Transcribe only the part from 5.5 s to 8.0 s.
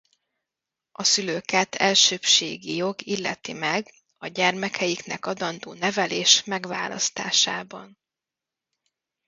nevelés megválasztásában.